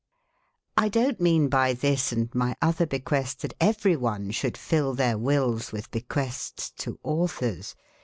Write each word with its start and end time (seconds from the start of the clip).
I 0.75 0.89
don't 0.89 1.21
mean 1.21 1.47
by 1.47 1.73
this 1.73 2.11
and 2.11 2.33
my 2.33 2.55
other 2.59 2.87
bequest 2.87 3.43
that 3.43 3.53
everyone 3.61 4.31
should 4.31 4.57
fill 4.57 4.95
their 4.95 5.15
Wills 5.15 5.71
with 5.71 5.91
bequests 5.91 6.71
to 6.77 6.97
authors. 7.03 7.75